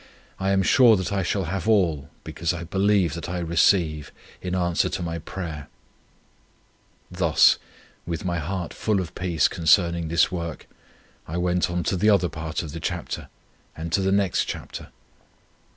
I 0.39 0.49
am 0.49 0.63
sure 0.63 0.95
that 0.95 1.11
I 1.13 1.21
shall 1.21 1.43
have 1.43 1.67
all, 1.69 2.09
because 2.23 2.55
I 2.55 2.63
believe 2.63 3.13
that 3.13 3.29
I 3.29 3.37
receive 3.37 4.11
in 4.41 4.55
answer 4.55 4.89
to 4.89 5.03
my 5.03 5.19
prayer.' 5.19 5.67
Thus, 7.11 7.59
with 8.07 8.21
the 8.25 8.39
heart 8.39 8.73
full 8.73 8.99
of 8.99 9.13
peace 9.13 9.47
concerning 9.47 10.07
this 10.07 10.31
work, 10.31 10.65
I 11.27 11.37
went 11.37 11.69
on 11.69 11.83
to 11.83 11.95
the 11.95 12.09
other 12.09 12.29
part 12.29 12.63
of 12.63 12.71
the 12.71 12.79
chapter, 12.79 13.29
and 13.77 13.91
to 13.93 14.01
the 14.01 14.11
next 14.11 14.45
chapter. 14.45 14.87